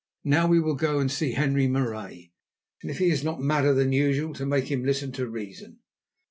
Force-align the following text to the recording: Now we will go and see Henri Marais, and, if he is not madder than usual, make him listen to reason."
Now 0.23 0.47
we 0.47 0.59
will 0.59 0.73
go 0.73 0.97
and 0.97 1.11
see 1.11 1.33
Henri 1.33 1.67
Marais, 1.67 2.31
and, 2.81 2.89
if 2.89 2.97
he 2.97 3.11
is 3.11 3.23
not 3.23 3.39
madder 3.39 3.75
than 3.75 3.91
usual, 3.91 4.33
make 4.47 4.71
him 4.71 4.83
listen 4.83 5.11
to 5.11 5.27
reason." 5.29 5.77